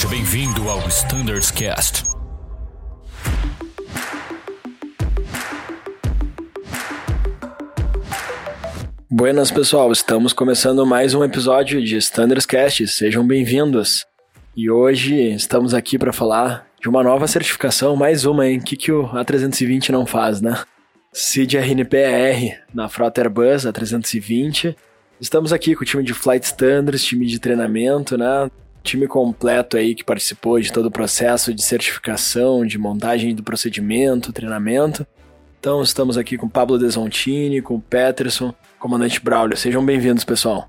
[0.00, 2.04] Seja bem-vindo ao Standards Cast.
[9.10, 9.92] Buenas, pessoal.
[9.92, 12.88] Estamos começando mais um episódio de Standards Cast.
[12.88, 14.06] Sejam bem-vindos.
[14.56, 18.56] E hoje estamos aqui para falar de uma nova certificação, mais uma, hein?
[18.56, 20.62] O que, que o A320 não faz, né?
[21.12, 24.74] CID RNPR na frota Airbus A320.
[25.20, 28.50] Estamos aqui com o time de Flight Standards, time de treinamento, né?
[28.82, 34.32] Time completo aí que participou de todo o processo de certificação, de montagem do procedimento,
[34.32, 35.06] treinamento.
[35.58, 39.56] Então estamos aqui com Pablo Desontini, com Peterson, comandante Braulio.
[39.56, 40.66] Sejam bem-vindos, pessoal.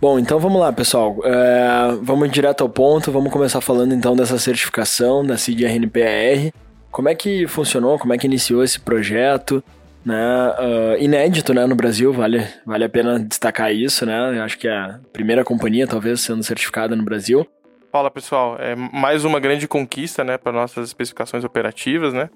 [0.00, 1.18] Bom, então vamos lá, pessoal.
[1.24, 3.12] É, vamos direto ao ponto.
[3.12, 6.54] Vamos começar falando então dessa certificação da CID-RNPR.
[6.90, 7.98] Como é que funcionou?
[7.98, 9.62] Como é que iniciou esse projeto?
[10.04, 10.16] Né?
[10.16, 14.06] Uh, inédito né, no Brasil, vale, vale a pena destacar isso.
[14.06, 14.38] Né?
[14.38, 17.46] Eu acho que é a primeira companhia, talvez, sendo certificada no Brasil.
[17.92, 22.14] Fala pessoal, é mais uma grande conquista né, para nossas especificações operativas.
[22.14, 22.30] Né?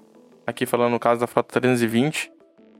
[0.45, 2.31] Aqui falando no caso da Frota 320.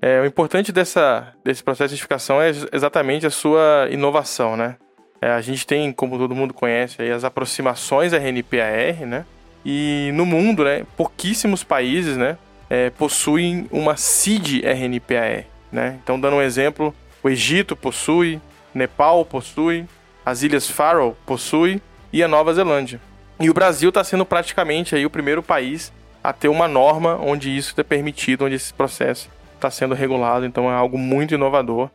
[0.01, 4.75] É, o importante dessa, desse processo de certificação é exatamente a sua inovação, né?
[5.21, 9.25] É, a gente tem, como todo mundo conhece, aí, as aproximações RNPAR, né?
[9.65, 12.37] E no mundo, né, pouquíssimos países, né,
[12.69, 15.99] é, possuem uma CID RNPAR, né?
[16.03, 18.39] Então, dando um exemplo, o Egito possui,
[18.73, 19.85] Nepal possui,
[20.25, 22.99] as Ilhas Faroe possui e a Nova Zelândia.
[23.39, 25.91] E o Brasil está sendo praticamente aí o primeiro país
[26.23, 30.71] a ter uma norma onde isso é permitido, onde esse processo está sendo regulado, então
[30.71, 31.89] é algo muito inovador.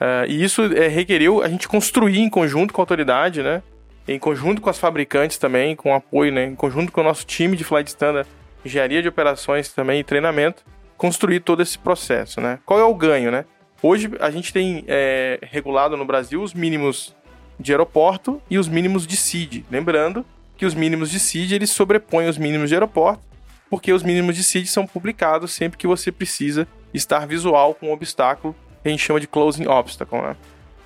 [0.00, 3.62] Uh, e isso é, requeriu a gente construir em conjunto com a autoridade, né?
[4.06, 6.46] Em conjunto com as fabricantes também, com apoio, né?
[6.46, 8.28] Em conjunto com o nosso time de Flight Standard,
[8.64, 10.64] engenharia de operações também e treinamento,
[10.96, 12.58] construir todo esse processo, né?
[12.66, 13.44] Qual é o ganho, né?
[13.82, 17.14] Hoje a gente tem é, regulado no Brasil os mínimos
[17.58, 19.64] de aeroporto e os mínimos de CID.
[19.70, 23.22] Lembrando que os mínimos de CID eles sobrepõem os mínimos de aeroporto,
[23.70, 27.92] porque os mínimos de CID são publicados sempre que você precisa estar visual com um
[27.92, 30.36] obstáculo que a gente chama de closing obstacle, né?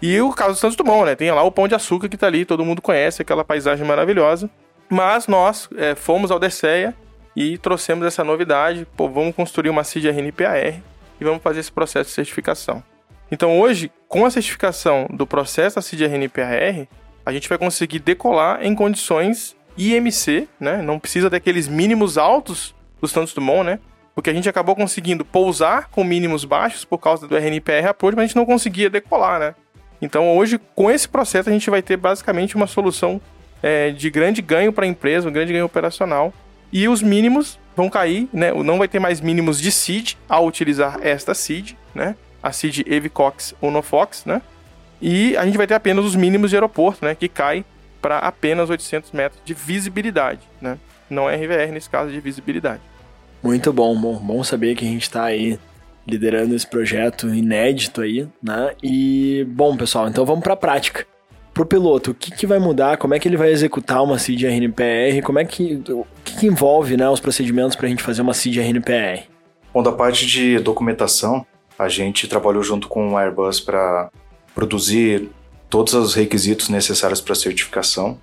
[0.00, 1.14] E o caso do Santos Dumont, né?
[1.14, 4.50] Tem lá o Pão de Açúcar que tá ali, todo mundo conhece, aquela paisagem maravilhosa.
[4.90, 6.94] Mas nós é, fomos ao DCEA
[7.34, 8.86] e trouxemos essa novidade.
[8.96, 10.82] Pô, vamos construir uma CID RNPAR
[11.20, 12.82] e vamos fazer esse processo de certificação.
[13.30, 16.86] Então hoje, com a certificação do processo da CID RNPAR,
[17.24, 20.82] a gente vai conseguir decolar em condições IMC, né?
[20.82, 23.78] Não precisa daqueles mínimos altos do Santos Dumont, né?
[24.14, 28.24] porque a gente acabou conseguindo pousar com mínimos baixos por causa do RNPR approach, mas
[28.24, 29.54] a gente não conseguia decolar, né?
[30.00, 33.20] Então hoje, com esse processo, a gente vai ter basicamente uma solução
[33.62, 36.32] é, de grande ganho para a empresa, um grande ganho operacional.
[36.72, 38.52] E os mínimos vão cair, né?
[38.52, 42.16] Não vai ter mais mínimos de seed ao utilizar esta seed, né?
[42.42, 44.40] A seed Evicox Unofox, né?
[45.00, 47.14] E a gente vai ter apenas os mínimos de aeroporto, né?
[47.14, 47.64] Que cai
[48.00, 50.78] para apenas 800 metros de visibilidade, né?
[51.10, 52.80] Não é RVR nesse caso de visibilidade.
[53.42, 55.58] Muito bom, bom, bom saber que a gente está aí
[56.06, 58.72] liderando esse projeto inédito aí, né?
[58.82, 61.06] E bom, pessoal, então vamos para a prática.
[61.52, 62.96] Pro piloto, o que, que vai mudar?
[62.96, 65.22] Como é que ele vai executar uma CID RNPR?
[65.22, 68.32] Como é que o que, que envolve, né, os procedimentos para a gente fazer uma
[68.32, 69.24] CID RNPR?
[69.72, 71.44] Bom, da parte de documentação,
[71.78, 74.10] a gente trabalhou junto com o Airbus para
[74.54, 75.28] produzir
[75.68, 78.18] todos os requisitos necessários para certificação.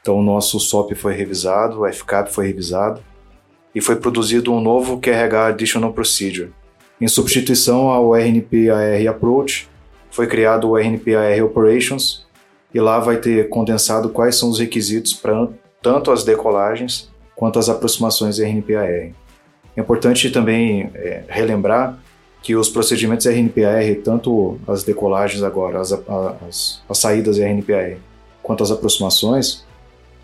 [0.00, 3.00] Então, o nosso SOP foi revisado, o FCAP foi revisado,
[3.72, 6.52] e foi produzido um novo QRH Additional Procedure.
[7.00, 9.68] Em substituição ao RNPAR Approach,
[10.10, 12.24] foi criado o RNPAR Operations
[12.74, 15.48] e lá vai ter condensado quais são os requisitos para
[15.80, 19.12] tanto as decolagens quanto as aproximações RNPAR.
[19.76, 21.98] É importante também é, relembrar
[22.42, 27.96] que os procedimentos RNPAR, tanto as decolagens agora, as, as, as saídas RNPAR,
[28.42, 29.64] quanto as aproximações,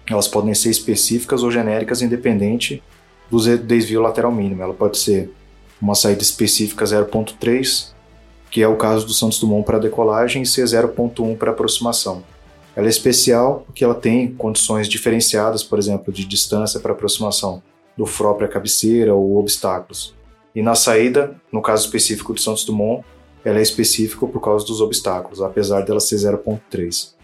[0.09, 2.82] elas podem ser específicas ou genéricas, independente
[3.31, 4.62] do desvio lateral mínimo.
[4.62, 5.31] Ela pode ser
[5.81, 7.93] uma saída específica 0.3,
[8.50, 12.25] que é o caso do Santos Dumont para decolagem, e ser 0.1 para aproximação.
[12.75, 17.62] Ela é especial porque ela tem condições diferenciadas, por exemplo, de distância para aproximação
[17.96, 20.14] do própria cabeceira ou obstáculos.
[20.55, 23.05] E na saída, no caso específico do Santos Dumont,
[23.44, 27.14] ela é específica por causa dos obstáculos, apesar dela ser 0.3.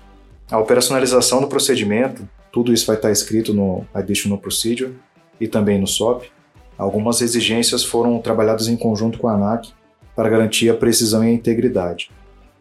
[0.51, 4.95] A operacionalização do procedimento, tudo isso vai estar escrito no Additional Procedure,
[5.41, 6.25] e também no SOP,
[6.79, 9.73] algumas exigências foram trabalhadas em conjunto com a ANAC
[10.15, 12.11] para garantir a precisão e a integridade.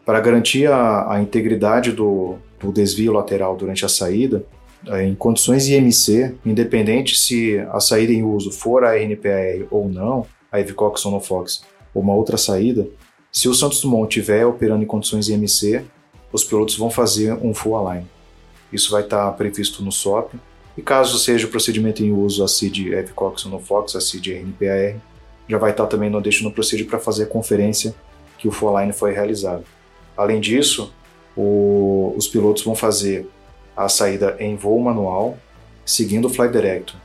[0.06, 4.46] Para garantir a, a integridade do, do desvio lateral durante a saída,
[4.88, 10.26] eh, em condições IMC, independente se a saída em uso for a RNPR ou não,
[10.52, 11.64] a Evicox Sonofox
[11.94, 12.88] ou uma outra saída,
[13.32, 15.84] Se o Santos Dumont estiver operando em condições IMC,
[16.32, 18.08] os pilotos vão fazer um full align.
[18.72, 20.36] Isso vai estar previsto no SOP.
[20.78, 22.92] E caso seja o procedimento em uso a CID
[23.48, 25.02] no Fox, a CID RNPAR,
[25.50, 27.94] já vai estar também no Additional Procedure para fazer a conferência
[28.38, 29.66] que o full align foi realizado.
[30.16, 30.94] Além disso,
[31.36, 33.28] o, os pilotos vão fazer
[33.76, 35.38] a saída em voo manual,
[35.86, 36.96] seguindo o Flight Director,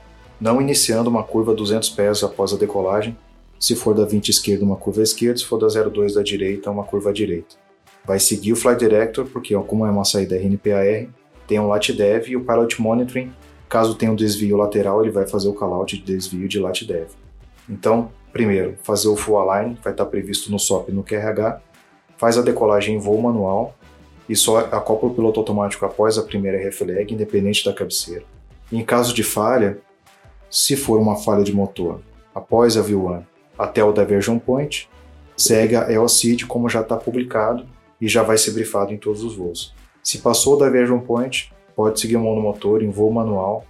[0.40, 3.16] não iniciando uma curva 200 pés após a decolagem,
[3.58, 6.84] se for da 20 esquerda, uma curva esquerda, se for da 02 da direita, uma
[6.84, 7.56] curva direita.
[8.06, 11.08] Vai seguir o Flight Director, porque como é uma saída RNPAR,
[11.46, 13.32] tem um lat dev e o Pilot Monitoring,
[13.68, 17.08] caso tenha um desvio lateral, ele vai fazer o callout de desvio de lat dev.
[17.68, 21.60] Então, primeiro, fazer o full align, vai estar previsto no SOP e no QRH,
[22.16, 23.74] faz a decolagem em voo manual,
[24.30, 28.22] e só acopla o piloto automático após a primeira reflag, independente da cabeceira.
[28.70, 29.78] Em caso de falha,
[30.48, 32.00] se for uma falha de motor,
[32.32, 33.24] após a V1
[33.58, 34.88] até o diversion point,
[35.36, 37.66] segue a EOCID como já está publicado
[38.00, 39.74] e já vai ser brifado em todos os voos.
[40.00, 43.64] Se passou o diversion point, pode seguir o monomotor em voo manual,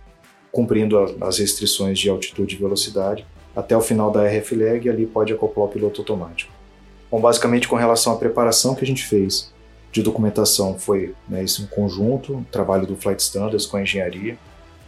[0.52, 5.32] cumprindo as restrições de altitude e velocidade, até o final da RF-lag e ali pode
[5.32, 6.52] acoplar o piloto automático.
[7.10, 9.50] Bom, basicamente com relação à preparação que a gente fez
[9.92, 14.38] de documentação foi né, esse um conjunto, um trabalho do Flight Standards com a engenharia.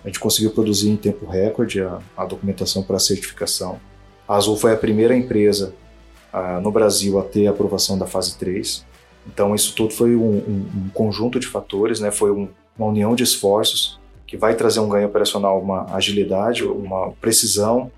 [0.04, 3.80] A gente conseguiu produzir em tempo recorde a, a documentação para a certificação.
[4.28, 5.74] A Azul foi a primeira empresa
[6.32, 8.84] uh, no Brasil a ter a aprovação da fase 3.
[9.26, 12.10] Então isso tudo foi um, um, um conjunto de fatores, né?
[12.10, 17.12] foi um, uma união de esforços que vai trazer um ganho operacional, uma agilidade, uma
[17.20, 17.90] precisão.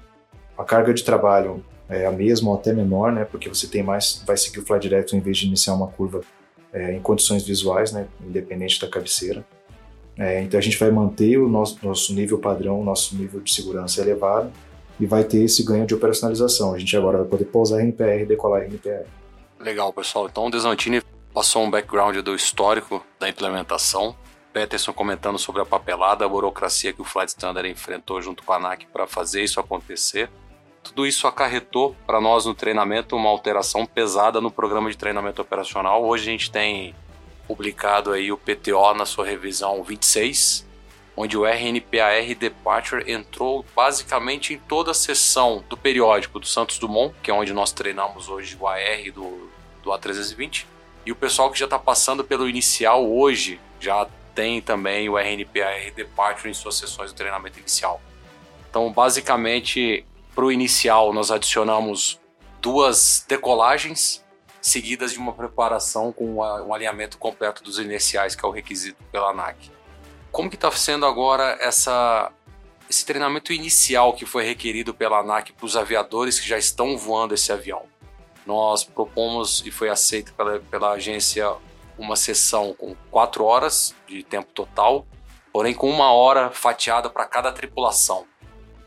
[0.57, 3.25] A carga de trabalho é a mesma ou até menor, né?
[3.25, 6.23] porque você tem mais, vai seguir o fly direct em vez de iniciar uma curva
[6.75, 9.47] é, em condições visuais, né, independente da cabeceira.
[10.19, 14.01] É, então a gente vai manter o nosso, nosso nível padrão, nosso nível de segurança
[14.01, 14.53] elevado
[14.99, 16.75] e vai ter esse ganho de operacionalização.
[16.75, 19.07] A gente agora vai poder pousar RNPR e decolar RNPR.
[19.59, 20.29] Legal, pessoal.
[20.29, 24.15] Então o Desantini passou um background do histórico da implementação.
[24.53, 28.57] Peterson comentando sobre a papelada, a burocracia que o Flight Standard enfrentou junto com a
[28.57, 30.31] ANAC para fazer isso acontecer.
[30.85, 36.05] Tudo isso acarretou para nós no treinamento uma alteração pesada no programa de treinamento operacional.
[36.05, 36.95] Hoje a gente tem
[37.49, 40.67] publicado aí o PTO na sua revisão 26,
[41.17, 47.15] onde o RNPAR Departure entrou basicamente em toda a sessão do periódico do Santos Dumont,
[47.23, 49.51] que é onde nós treinamos hoje o AR do,
[49.83, 50.67] do A320.
[51.07, 55.93] E o pessoal que já está passando pelo inicial hoje já tem também o RNPAR
[55.97, 58.03] Departure em suas sessões de treinamento inicial.
[58.69, 60.05] Então, basicamente,
[60.35, 62.21] para o inicial, nós adicionamos
[62.61, 64.25] duas decolagens
[64.61, 69.31] seguidas de uma preparação com um alinhamento completo dos iniciais, que é o requisito pela
[69.31, 69.71] ANAC.
[70.33, 72.33] Como que está sendo agora essa,
[72.89, 77.35] esse treinamento inicial que foi requerido pela ANAC para os aviadores que já estão voando
[77.35, 77.83] esse avião?
[78.47, 81.55] Nós propomos e foi aceito pela, pela agência
[81.97, 85.07] uma sessão com quatro horas de tempo total,
[85.53, 88.27] porém com uma hora fatiada para cada tripulação.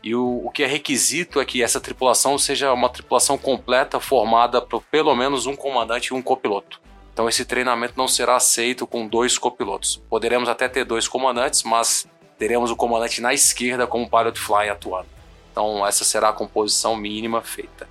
[0.08, 4.58] E o, o que é requisito é que essa tripulação seja uma tripulação completa formada
[4.58, 6.80] por pelo menos um comandante e um copiloto.
[7.12, 10.00] Então esse treinamento não será aceito com dois copilotos.
[10.08, 12.06] Poderemos até ter dois comandantes, mas
[12.38, 15.08] teremos o comandante na esquerda como pilot fly atuando.
[15.52, 17.86] Então essa será a composição mínima feita.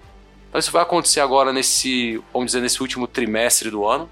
[0.50, 4.10] Então isso vai acontecer agora nesse, vamos dizer, nesse último trimestre do ano,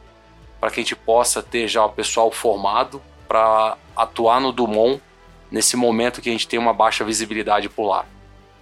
[0.60, 5.02] para que a gente possa ter já o pessoal formado para atuar no Dumont
[5.52, 8.08] nesse momento que a gente tem uma baixa visibilidade polar.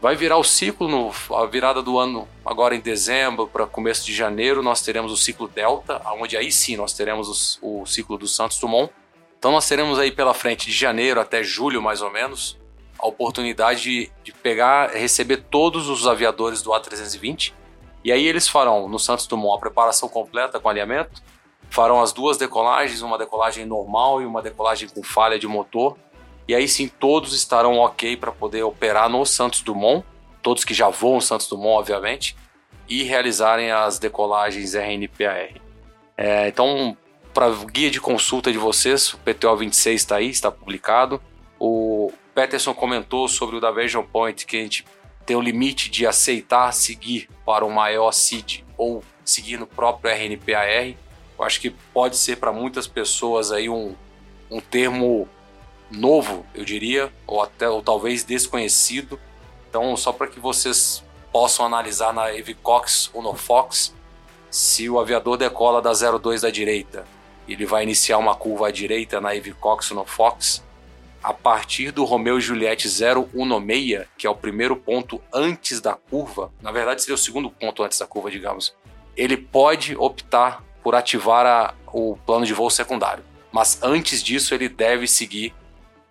[0.01, 4.13] Vai virar o ciclo, no, a virada do ano, agora em dezembro para começo de
[4.13, 8.27] janeiro, nós teremos o ciclo Delta, onde aí sim nós teremos o, o ciclo do
[8.27, 8.91] Santos Dumont.
[9.39, 12.57] Então nós teremos aí pela frente, de janeiro até julho mais ou menos,
[12.99, 17.53] a oportunidade de, de pegar, receber todos os aviadores do A320
[18.03, 21.23] e aí eles farão no Santos Dumont a preparação completa com alinhamento,
[21.69, 25.97] farão as duas decolagens, uma decolagem normal e uma decolagem com falha de motor,
[26.47, 30.05] e aí sim todos estarão ok para poder operar no Santos Dumont,
[30.41, 32.35] todos que já voam Santos Dumont, obviamente,
[32.87, 35.49] e realizarem as decolagens RNPAR.
[36.17, 36.97] É, então,
[37.33, 41.21] para guia de consulta de vocês, o PTO 26 está aí, está publicado.
[41.57, 44.85] O Peterson comentou sobre o da Version Point, que a gente
[45.25, 50.95] tem o limite de aceitar seguir para o maior CID ou seguir no próprio RNPAR.
[51.39, 53.95] Eu acho que pode ser para muitas pessoas aí um,
[54.51, 55.27] um termo
[55.91, 59.19] novo, eu diria, ou até ou talvez desconhecido.
[59.69, 63.93] Então, só para que vocês possam analisar na Evicox ou no Fox,
[64.49, 67.05] se o aviador decola da 02 da direita,
[67.47, 70.63] ele vai iniciar uma curva à direita na Evicox ou no Fox.
[71.23, 76.71] A partir do Romeo Juliette 016, que é o primeiro ponto antes da curva, na
[76.71, 78.75] verdade seria o segundo ponto antes da curva, digamos.
[79.15, 83.23] ele pode optar por ativar a, o plano de voo secundário.
[83.51, 85.53] Mas antes disso, ele deve seguir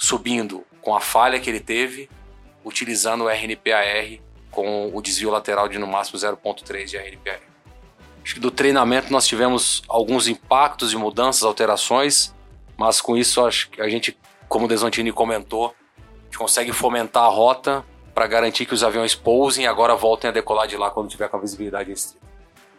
[0.02, 2.11] subindo com a falha que ele teve,
[2.64, 4.18] utilizando o RNPAR
[4.50, 7.38] com o desvio lateral de no máximo 0.3 de RNPAR.
[8.25, 12.35] Acho que do treinamento nós tivemos alguns impactos e mudanças, alterações,
[12.76, 14.18] mas com isso acho que a gente,
[14.49, 19.14] como o Desontini comentou, a gente consegue fomentar a rota para garantir que os aviões
[19.14, 22.26] pousem e agora voltem a decolar de lá quando tiver com a visibilidade restrita.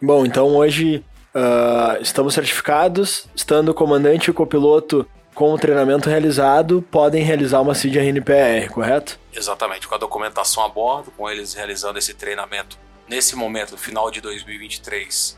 [0.01, 6.10] Bom, então hoje uh, estamos certificados, estando o comandante e o copiloto com o treinamento
[6.10, 9.20] realizado, podem realizar uma CID RNPR, correto?
[9.34, 14.22] Exatamente, com a documentação a bordo, com eles realizando esse treinamento nesse momento, final de
[14.22, 15.38] 2023,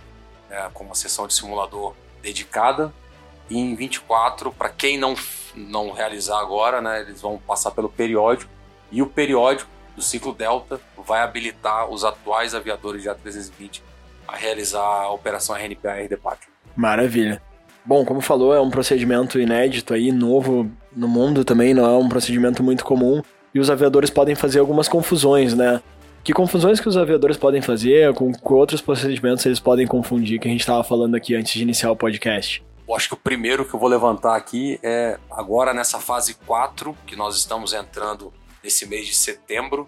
[0.49, 2.93] é, com uma sessão de simulador dedicada.
[3.49, 5.15] E em 24, para quem não,
[5.55, 8.51] não realizar agora, né, eles vão passar pelo periódico.
[8.91, 13.81] E o periódico do ciclo Delta vai habilitar os atuais aviadores de A320
[14.27, 16.49] a realizar a operação RNPAR de pátio.
[16.75, 17.41] Maravilha.
[17.85, 22.09] Bom, como falou, é um procedimento inédito aí, novo no mundo também, não é um
[22.09, 23.21] procedimento muito comum.
[23.53, 25.81] E os aviadores podem fazer algumas confusões, né?
[26.23, 30.47] Que confusões que os aviadores podem fazer, com, com outros procedimentos eles podem confundir, que
[30.47, 32.65] a gente estava falando aqui antes de iniciar o podcast?
[32.87, 36.97] Eu acho que o primeiro que eu vou levantar aqui é agora nessa fase 4,
[37.05, 39.85] que nós estamos entrando nesse mês de setembro.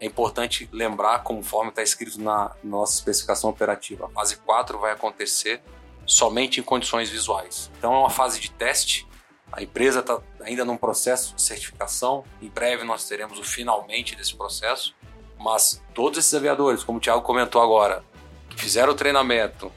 [0.00, 5.60] É importante lembrar, conforme está escrito na nossa especificação operativa, a fase 4 vai acontecer
[6.08, 7.70] somente em condições visuais.
[7.78, 9.06] Então é uma fase de teste.
[9.52, 12.24] A empresa está ainda num processo de certificação.
[12.40, 14.96] Em breve nós teremos o finalmente desse processo.
[15.38, 18.02] Mas todos esses aviadores, como o Thiago comentou agora,
[18.48, 19.70] que fizeram o treinamento,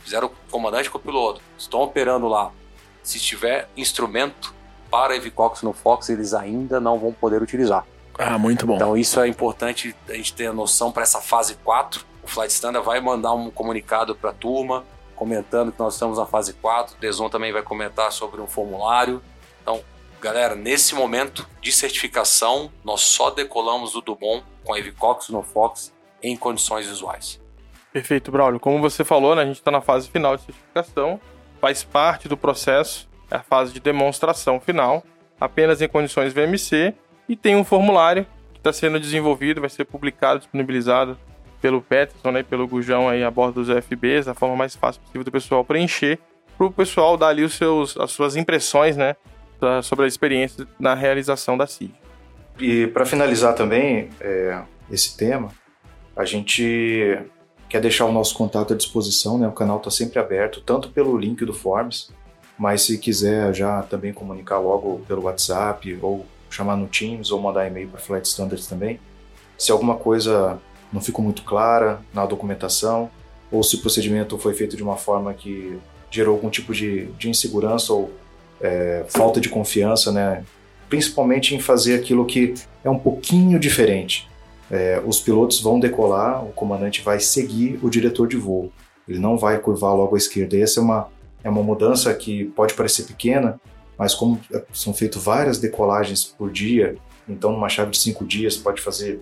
[0.00, 2.50] fizeram o comandante com o piloto, estão operando lá.
[3.02, 4.52] Se tiver instrumento
[4.90, 7.86] para Evicox no Fox, eles ainda não vão poder utilizar.
[8.18, 8.74] Ah, muito bom.
[8.74, 12.04] Então isso é importante a gente ter a noção para essa fase 4.
[12.22, 14.84] O Flight Standard vai mandar um comunicado para a turma
[15.16, 16.96] comentando que nós estamos na fase 4.
[16.96, 19.20] O Deson também vai comentar sobre um formulário.
[19.62, 19.82] Então,
[20.20, 25.92] galera, nesse momento de certificação, nós só decolamos do Dubon com a Evicox no Fox
[26.22, 27.40] em condições visuais.
[27.92, 28.60] Perfeito, Braulio.
[28.60, 31.18] Como você falou, né, a gente está na fase final de certificação,
[31.60, 35.02] faz parte do processo, é a fase de demonstração final,
[35.40, 36.94] apenas em condições VMC,
[37.28, 41.18] e tem um formulário que está sendo desenvolvido, vai ser publicado, disponibilizado
[41.60, 45.24] pelo Peterson né, pelo Gujão aí a bordo dos UFBs, da forma mais fácil possível
[45.24, 46.18] do pessoal preencher,
[46.56, 49.16] para o pessoal dar ali os seus, as suas impressões né,
[49.82, 51.94] sobre a experiência na realização da CID.
[52.58, 55.50] E para finalizar também é, esse tema,
[56.16, 57.18] a gente
[57.68, 59.46] quer deixar o nosso contato à disposição, né?
[59.46, 62.10] O canal está sempre aberto, tanto pelo link do Forms,
[62.58, 67.66] mas se quiser já também comunicar logo pelo WhatsApp, ou chamar no Teams, ou mandar
[67.66, 68.98] e-mail para Flight Standards também.
[69.58, 70.58] Se alguma coisa
[70.92, 73.10] não ficou muito clara na documentação,
[73.50, 75.78] ou se o procedimento foi feito de uma forma que
[76.10, 78.10] gerou algum tipo de, de insegurança ou
[78.60, 80.44] é, falta de confiança, né?
[80.88, 84.28] principalmente em fazer aquilo que é um pouquinho diferente.
[84.70, 88.72] É, os pilotos vão decolar, o comandante vai seguir o diretor de voo,
[89.08, 90.56] ele não vai curvar logo à esquerda.
[90.56, 91.08] E essa é uma,
[91.44, 93.60] é uma mudança que pode parecer pequena,
[93.96, 94.40] mas como
[94.72, 96.96] são feitas várias decolagens por dia,
[97.28, 99.20] então numa chave de cinco dias pode fazer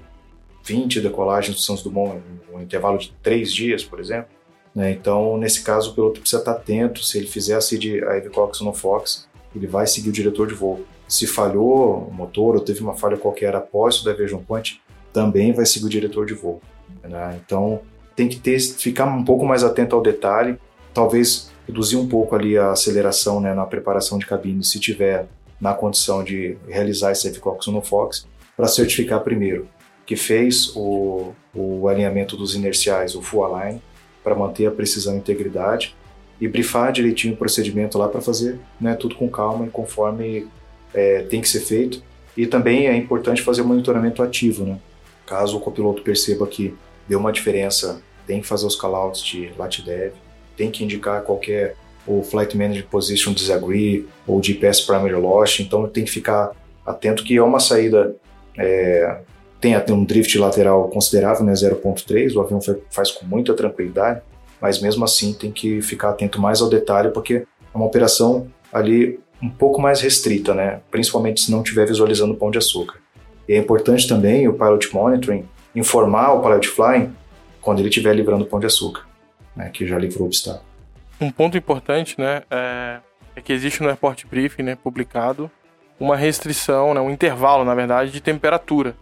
[0.65, 4.29] 20 decolagens do Santos Dumont em um intervalo de 3 dias, por exemplo.
[4.75, 4.91] Né?
[4.91, 7.05] Então, nesse caso, o piloto precisa estar atento.
[7.05, 10.85] Se ele fizer a CID a no Fox, ele vai seguir o diretor de voo.
[11.07, 14.81] Se falhou o motor ou teve uma falha qualquer após o Diversion Point,
[15.13, 16.61] também vai seguir o diretor de voo.
[17.03, 17.39] Né?
[17.45, 17.81] Então,
[18.17, 20.59] tem que ter, ficar um pouco mais atento ao detalhe,
[20.93, 25.27] talvez reduzir um pouco ali a aceleração né, na preparação de cabine, se tiver
[25.61, 29.69] na condição de realizar esse Evicox no Fox, para certificar primeiro
[30.07, 33.81] que fez o, o alinhamento dos inerciais, o full align,
[34.23, 35.95] para manter a precisão e integridade
[36.41, 40.47] e brifar direitinho o procedimento lá para fazer né, tudo com calma e conforme
[40.93, 42.03] é, tem que ser feito.
[42.37, 44.79] E também é importante fazer o monitoramento ativo, né?
[45.25, 46.75] Caso o copiloto perceba que
[47.09, 50.15] deu uma diferença, tem que fazer os callouts de LATDEV,
[50.57, 56.05] tem que indicar qualquer o Flight Manager Position Disagree ou GPS Primary Loss, então tem
[56.05, 56.53] que ficar
[56.85, 58.15] atento que é uma saída
[58.59, 59.21] é,
[59.65, 64.21] tem até um drift lateral considerável, né, 0.3, o avião faz com muita tranquilidade,
[64.61, 69.19] mas mesmo assim tem que ficar atento mais ao detalhe, porque é uma operação ali
[69.43, 72.99] um pouco mais restrita, né, principalmente se não estiver visualizando o pão de açúcar.
[73.49, 77.11] E é importante também o Pilot Monitoring informar o Pilot Flying
[77.63, 79.07] quando ele estiver livrando o pão de açúcar,
[79.57, 80.67] né, que já livrou o obstáculo.
[81.19, 82.99] Um ponto importante, né, é,
[83.35, 85.51] é que existe no Airport Briefing, né, publicado,
[85.99, 88.95] uma restrição, né, um intervalo, na verdade, de temperatura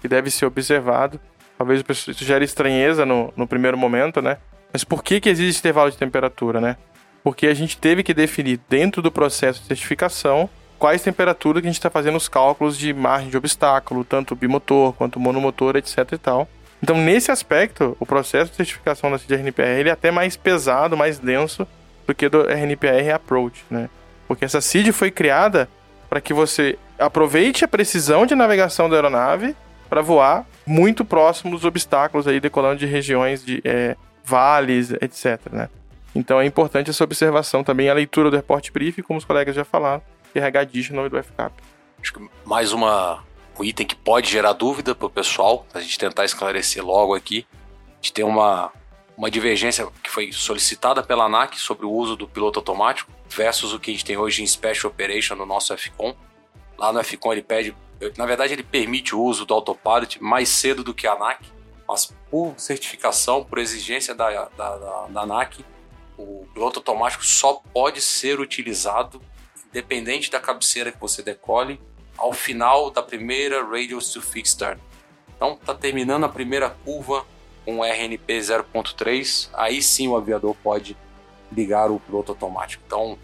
[0.00, 1.20] que deve ser observado.
[1.56, 4.38] Talvez isso gere estranheza no, no primeiro momento, né?
[4.72, 6.76] Mas por que, que existe intervalo de temperatura, né?
[7.22, 11.70] Porque a gente teve que definir dentro do processo de certificação quais temperaturas que a
[11.70, 16.18] gente está fazendo os cálculos de margem de obstáculo, tanto bimotor quanto monomotor, etc e
[16.18, 16.48] tal.
[16.82, 21.68] Então, nesse aspecto, o processo de certificação da CID-RNPR é até mais pesado, mais denso
[22.06, 23.90] do que do RNPR Approach, né?
[24.26, 25.68] Porque essa CID foi criada
[26.08, 29.54] para que você aproveite a precisão de navegação da aeronave
[29.90, 35.40] para voar muito próximo dos obstáculos aí decolando de regiões de é, vales, etc.
[35.50, 35.68] Né?
[36.14, 39.64] Então é importante essa observação também, a leitura do report brief, como os colegas já
[39.64, 40.00] falaram,
[40.34, 41.52] RH DISH, nome do FCAP.
[42.00, 43.22] Acho que mais uma,
[43.58, 47.44] um item que pode gerar dúvida para o pessoal, a gente tentar esclarecer logo aqui.
[47.88, 48.72] A gente tem uma,
[49.16, 53.78] uma divergência que foi solicitada pela ANAC sobre o uso do piloto automático versus o
[53.78, 56.14] que a gente tem hoje em Special Operation no nosso FCOM.
[56.78, 57.74] Lá no FCOM ele pede,
[58.16, 61.44] na verdade ele permite o uso do autopilot mais cedo do que a ANAC,
[61.86, 65.64] mas por certificação, por exigência da, da, da, da ANAC,
[66.16, 69.20] o piloto automático só pode ser utilizado,
[69.68, 71.80] independente da cabeceira que você decole,
[72.16, 74.80] ao final da primeira Radius to Fixed Turn.
[75.36, 77.24] Então, está terminando a primeira curva
[77.64, 80.96] com RNP 0.3, aí sim o aviador pode
[81.50, 82.82] ligar o piloto automático.
[82.86, 83.18] Então,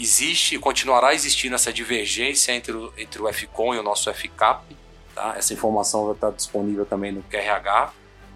[0.00, 4.76] existe e continuará existindo essa divergência entre o, entre o FCOM e o nosso FCAP.
[5.14, 5.34] Tá?
[5.36, 7.92] Essa informação vai estar disponível também no QRH.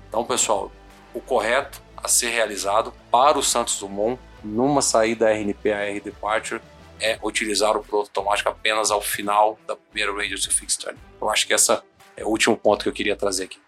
[0.09, 0.71] Então, pessoal,
[1.15, 6.61] o correto a ser realizado para o Santos Dumont numa saída RNP AR Departure
[7.01, 10.99] é utilizar o piloto automático apenas ao final da primeira Radio to Fixed Turn.
[11.21, 11.73] Eu acho que esse
[12.17, 13.59] é o último ponto que eu queria trazer aqui.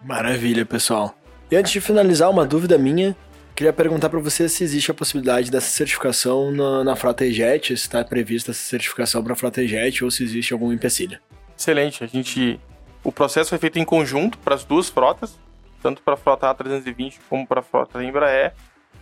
[0.00, 1.14] Maravilha, pessoal.
[1.50, 3.16] E antes de finalizar, uma dúvida minha
[3.54, 7.84] Queria perguntar para você se existe a possibilidade dessa certificação na, na frota EJET, se
[7.84, 11.18] está prevista essa certificação para a frota EJET ou se existe algum empecilho.
[11.56, 12.02] Excelente.
[12.02, 12.58] A gente,
[13.04, 15.38] o processo foi feito em conjunto para as duas frotas,
[15.82, 18.54] tanto para a frota A320 como para a frota Embraer.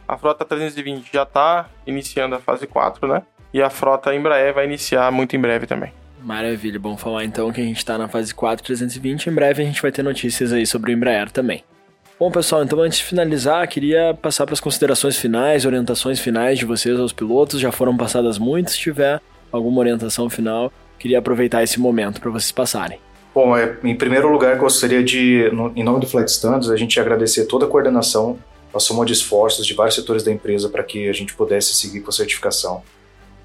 [0.06, 3.22] A frota 320 já está iniciando a fase 4, né?
[3.54, 5.92] E a frota Embraer vai iniciar muito em breve também.
[6.20, 9.30] Maravilha, bom falar então que a gente está na fase 4 320.
[9.30, 11.64] Em breve a gente vai ter notícias aí sobre o Embraer também.
[12.20, 16.66] Bom, pessoal, então antes de finalizar, queria passar para as considerações finais, orientações finais de
[16.66, 17.58] vocês aos pilotos.
[17.58, 22.52] Já foram passadas muitas, se tiver alguma orientação final, queria aproveitar esse momento para vocês
[22.52, 23.00] passarem.
[23.34, 27.46] Bom, é, em primeiro lugar, gostaria de, em nome do Flight Standards, a gente agradecer
[27.46, 28.38] toda a coordenação,
[28.74, 32.02] a soma de esforços de vários setores da empresa para que a gente pudesse seguir
[32.02, 32.82] com a certificação.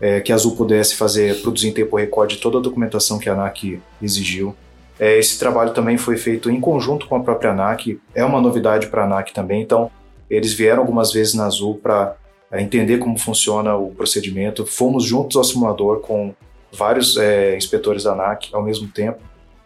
[0.01, 3.31] É, que a Azul pudesse fazer, produzir em tempo recorde toda a documentação que a
[3.31, 4.53] ANAC exigiu.
[4.99, 8.87] É, esse trabalho também foi feito em conjunto com a própria ANAC, é uma novidade
[8.87, 9.91] para a ANAC também, então
[10.29, 12.15] eles vieram algumas vezes na Azul para
[12.51, 14.65] é, entender como funciona o procedimento.
[14.65, 16.33] Fomos juntos ao simulador com
[16.71, 19.19] vários é, inspetores da ANAC ao mesmo tempo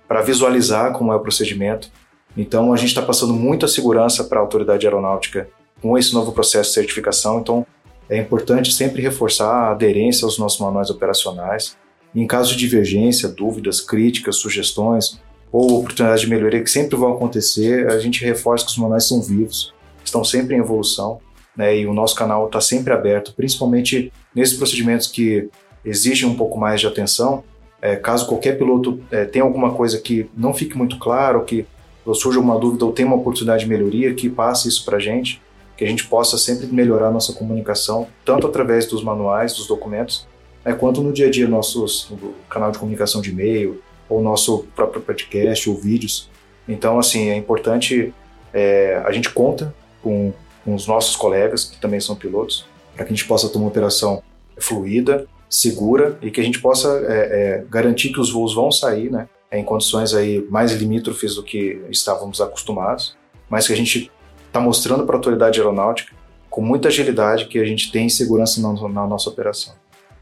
[0.08, 1.92] para visualizar como é o procedimento.
[2.36, 5.48] Então a gente está passando muita segurança para a autoridade aeronáutica
[5.82, 7.40] com esse novo processo de certificação.
[7.40, 7.66] Então
[8.10, 11.78] é importante sempre reforçar a aderência aos nossos manuais operacionais
[12.16, 15.20] em caso de divergência, dúvidas, críticas, sugestões
[15.52, 19.22] ou oportunidades de melhoria que sempre vão acontecer, a gente reforça que os manuais são
[19.22, 21.20] vivos, estão sempre em evolução,
[21.56, 21.78] né?
[21.78, 25.50] E o nosso canal está sempre aberto, principalmente nesses procedimentos que
[25.84, 27.44] exigem um pouco mais de atenção.
[27.82, 31.66] É, caso qualquer piloto é, tenha alguma coisa que não fique muito claro, que
[32.14, 35.42] surja uma dúvida ou tenha uma oportunidade de melhoria, que passe isso para a gente,
[35.78, 40.28] que a gente possa sempre melhorar nossa comunicação, tanto através dos manuais, dos documentos,
[40.64, 44.66] é quanto no dia a dia nossos no canal de comunicação de e-mail ou nosso
[44.76, 46.30] próprio podcast ou vídeos.
[46.68, 48.14] Então, assim, é importante
[48.54, 53.14] é, a gente conta com, com os nossos colegas que também são pilotos para que
[53.14, 54.22] a gente possa ter uma operação
[54.60, 57.14] fluida, segura e que a gente possa é,
[57.62, 61.82] é, garantir que os voos vão sair, né, em condições aí mais limítrofes do que
[61.90, 63.16] estávamos acostumados,
[63.50, 64.12] mas que a gente
[64.46, 66.14] está mostrando para a autoridade aeronáutica
[66.50, 69.74] com muita agilidade que a gente tem segurança na, na nossa operação.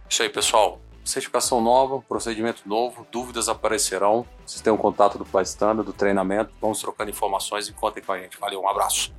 [0.09, 0.79] Isso aí, pessoal.
[1.03, 4.25] Certificação nova, procedimento novo, dúvidas aparecerão.
[4.45, 6.51] Vocês têm o um contato do Flight Standard, do treinamento.
[6.61, 8.37] Vamos trocando informações e contem com a gente.
[8.39, 9.13] Valeu, um abraço.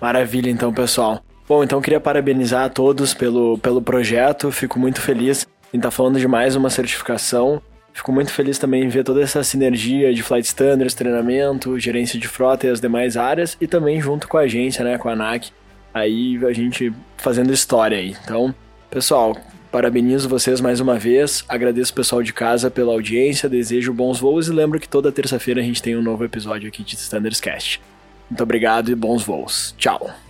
[0.00, 1.20] Maravilha, então, pessoal.
[1.48, 4.52] Bom, então queria parabenizar a todos pelo, pelo projeto.
[4.52, 7.60] Fico muito feliz em estar falando de mais uma certificação.
[7.92, 12.28] Fico muito feliz também em ver toda essa sinergia de flight standards, treinamento, gerência de
[12.28, 15.50] frota e as demais áreas, e também junto com a agência, né, com a ANAC,
[15.92, 18.16] aí a gente fazendo história aí.
[18.24, 18.54] Então,
[18.88, 19.36] pessoal,
[19.70, 24.48] parabenizo vocês mais uma vez, agradeço o pessoal de casa pela audiência, desejo bons voos
[24.48, 27.80] e lembro que toda terça-feira a gente tem um novo episódio aqui de Standards Cast.
[28.30, 29.74] Muito obrigado e bons voos.
[29.76, 30.29] Tchau!